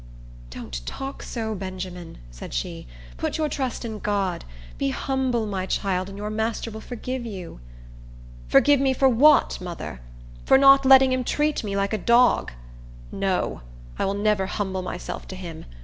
[0.49, 2.87] "Don't talk so, Benjamin," said she.
[3.17, 4.45] "Put your trust in God.
[4.79, 7.59] Be humble, my child, and your master will forgive you."
[8.47, 10.01] "Forgive me for what, mother?
[10.43, 12.51] For not letting him treat me like a dog?
[13.11, 13.61] No!
[13.99, 15.65] I will never humble myself to him.